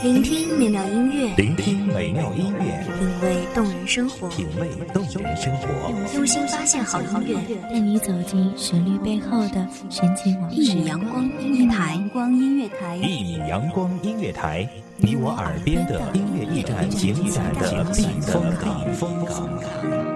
[0.00, 5.68] 聆听美妙音乐，聆听美妙音乐，品味动人生活，品味动人生活，
[6.14, 10.56] 用心发现好音乐，带你走进旋律背后的神奇往事。
[10.56, 14.68] 一米阳光音乐台，阳光音乐台，一米阳光音乐台，
[14.98, 18.44] 你我耳边的音乐驿站，情感的避风
[19.24, 20.15] 港。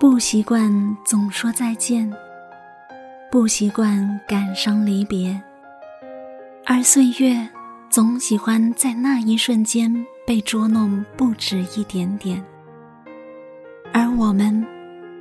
[0.00, 2.10] 不习惯总说再见，
[3.30, 5.38] 不习惯感伤离别，
[6.64, 7.46] 而岁月
[7.90, 9.94] 总喜欢在那一瞬间
[10.26, 12.42] 被捉弄不止一点点，
[13.92, 14.66] 而我们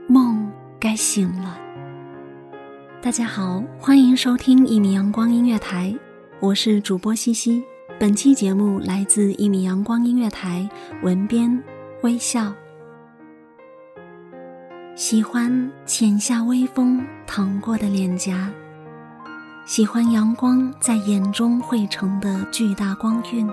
[0.08, 1.60] 梦该醒了。
[3.02, 5.94] 大家好，欢迎收听一米阳光音乐台，
[6.40, 7.62] 我是主播西西。
[8.00, 10.70] 本期节目来自一米阳光音乐台，
[11.04, 11.62] 文编
[12.02, 12.54] 微笑。
[15.00, 18.50] 喜欢浅夏微风淌过的脸颊，
[19.66, 23.50] 喜欢阳光在眼中汇成的巨大光晕，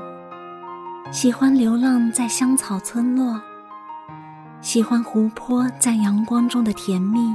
[1.12, 3.41] 喜欢流浪在香草村落，
[4.61, 7.33] 喜欢湖泊在阳光中的甜蜜，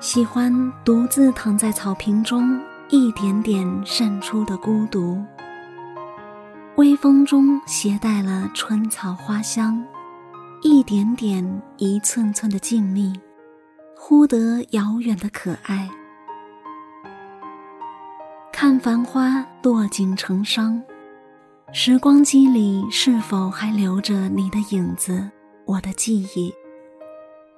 [0.00, 0.52] 喜欢
[0.84, 5.22] 独自躺在草坪中一点点渗出的孤独，
[6.74, 9.80] 微风中携带了春草花香。
[10.60, 13.14] 一点点，一寸寸的静谧，
[13.96, 15.88] 忽得遥远的可爱。
[18.52, 20.82] 看繁花落尽成伤，
[21.72, 25.30] 时光机里是否还留着你的影子？
[25.64, 26.52] 我的记忆，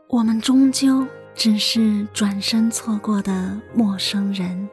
[0.08, 4.68] 我们终究只是转身错过的陌生人。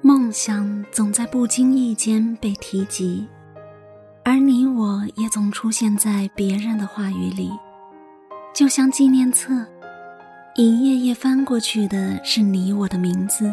[0.00, 3.26] 梦想总在不经意间被提及。
[4.30, 7.50] 而你我也总出现在别人的话语里，
[8.54, 9.66] 就像纪念册，
[10.54, 13.52] 一页页翻过去的是你我的名字。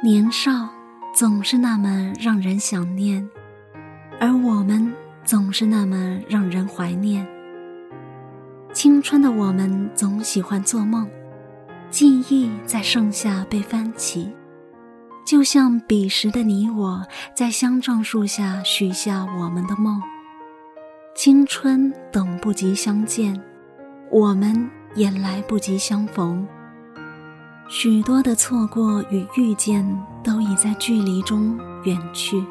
[0.00, 0.68] 年少
[1.12, 3.28] 总是那么让人想念，
[4.20, 4.94] 而我们
[5.24, 7.26] 总是那么让人怀念。
[8.72, 11.10] 青春的我们总喜欢做梦，
[11.90, 14.32] 记忆在盛夏被翻起。
[15.24, 20.00] 就像彼时的你我，在香樟树下许下我们的梦。
[21.14, 23.40] 青春等不及相见，
[24.10, 26.46] 我们也来不及相逢。
[27.68, 29.86] 许多的错过与遇见，
[30.22, 32.44] 都已在距离中远去，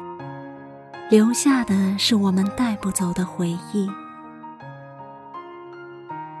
[1.10, 3.88] 留下的是我们带不走的回忆。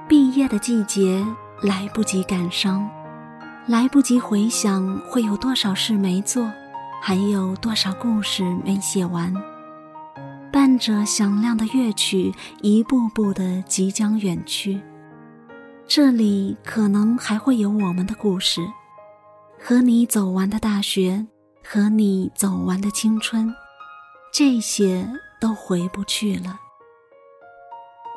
[0.08, 1.24] 毕业的季节，
[1.62, 2.88] 来不及感伤。
[3.66, 6.50] 来不及回想会有多少事没做，
[7.00, 9.32] 还有多少故事没写完。
[10.52, 14.80] 伴着响亮的乐曲，一步步的即将远去。
[15.86, 18.60] 这里可能还会有我们的故事，
[19.60, 21.24] 和你走完的大学，
[21.64, 23.54] 和你走完的青春，
[24.32, 25.08] 这些
[25.40, 26.58] 都回不去了。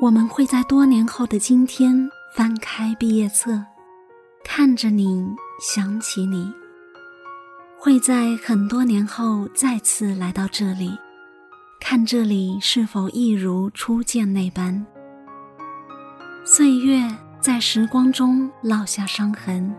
[0.02, 3.64] 我们会在多年后的今天翻开毕业册。
[4.48, 6.50] 看着你，想起你，
[7.78, 10.98] 会在很多年后再次来到这里，
[11.82, 14.86] 看这里是否一如初见那般。
[16.46, 17.06] 岁月
[17.42, 19.76] 在时光中烙下伤痕，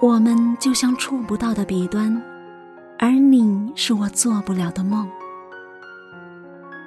[0.00, 2.20] 我们就像触不到的彼端，
[2.98, 5.08] 而你是我做不了的梦。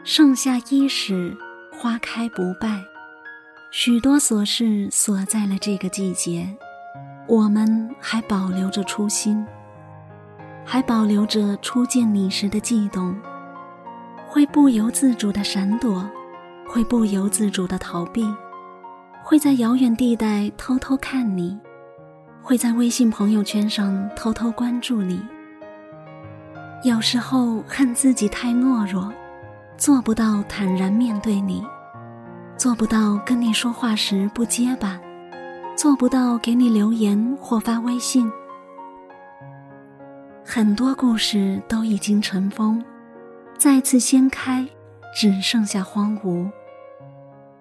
[0.04, 1.38] 盛夏伊始，
[1.72, 2.84] 花开不败，
[3.72, 6.58] 许多琐事锁在了这个季节。
[7.28, 9.46] 我们还保留着初心，
[10.64, 13.14] 还保留着初见你时的悸动，
[14.26, 16.10] 会不由自主的闪躲，
[16.66, 18.26] 会不由自主的逃避，
[19.24, 21.60] 会在遥远地带偷偷看你，
[22.42, 25.22] 会在微信朋友圈上偷偷关注你。
[26.84, 29.12] 有时候恨自己太懦弱，
[29.78, 31.62] 做不到坦然面对你，
[32.56, 34.98] 做不到跟你说话时不结巴，
[35.78, 38.30] 做不到给你留言或发微信。
[40.44, 42.84] 很多故事都已经尘封，
[43.60, 44.68] 再次掀开，
[45.16, 46.50] 只剩下荒芜。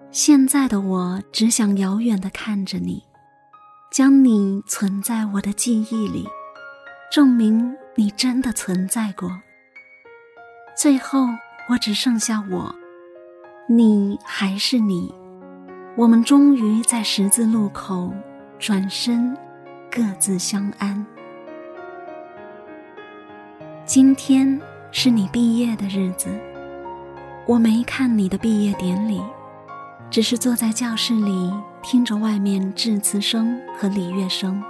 [0.09, 3.03] 现在的我只想遥远的看着你，
[3.91, 6.27] 将你存在我的记忆里，
[7.11, 9.29] 证明你真的存在过。
[10.75, 11.27] 最后，
[11.69, 12.73] 我只剩下我，
[13.69, 15.13] 你还是你，
[15.97, 18.13] 我们终于在十字路口
[18.59, 19.35] 转身，
[19.89, 21.03] 各自相安。
[23.83, 24.61] 今天
[24.91, 26.29] 是你毕业的日子，
[27.47, 29.19] 我没看你的毕业典礼，
[30.11, 31.51] 只是坐在教室里
[31.81, 34.63] 听着外面致辞声和礼乐声，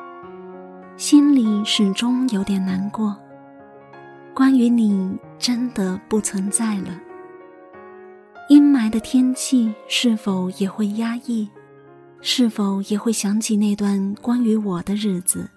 [0.96, 3.14] 心里始终有点难过。
[4.34, 7.07] 关于你，真的不存在了。
[8.50, 11.50] 阴霾的天气是否也会压抑？
[12.22, 15.50] 是否也会想起那段关于我的日子？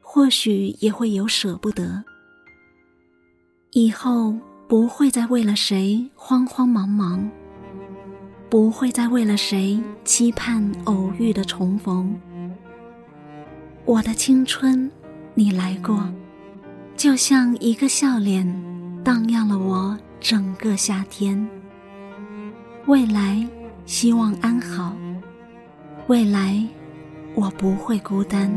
[0.00, 2.02] 或许也会有舍不得。
[3.72, 4.34] 以后
[4.66, 7.30] 不会再为了谁慌慌忙忙，
[8.48, 12.18] 不会再为了谁期盼偶遇的重逢。
[13.84, 14.90] 我的青春，
[15.34, 16.10] 你来过，
[16.96, 18.46] 就像一个笑脸，
[19.04, 21.46] 荡漾了我整个夏天。
[22.88, 23.46] 未来，
[23.84, 24.96] 希望安好。
[26.06, 26.58] 未来，
[27.34, 28.50] 我不会孤单。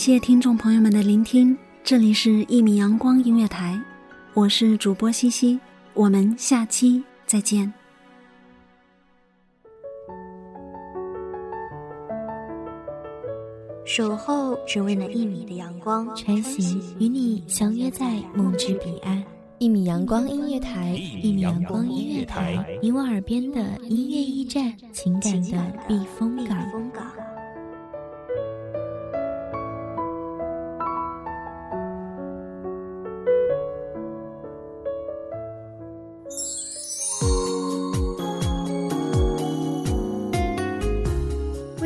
[0.00, 1.54] 谢听众朋友们的聆听，
[1.84, 3.74] 这里是《一米阳光音乐台》，
[4.32, 5.60] 我是主播西西，
[5.92, 7.70] 我们下期再见。
[13.84, 19.22] 守候只为那一米的阳光，穿行与你相约在梦之彼岸。
[19.58, 26.56] 一米阳光音乐台，一米阳光音乐台，你我耳边的音乐驿站，情感的避风港。